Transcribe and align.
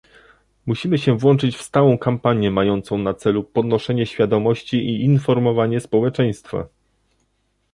Musimy 0.65 0.97
się 0.97 1.17
włączyć 1.17 1.57
w 1.57 1.61
stałą 1.61 1.97
kampanię 1.97 2.51
mającą 2.51 2.97
na 2.97 3.13
celu 3.13 3.43
podnoszenie 3.43 4.05
świadomości 4.05 4.77
i 4.77 5.03
informowanie 5.03 5.79
społeczeństwa 5.79 6.67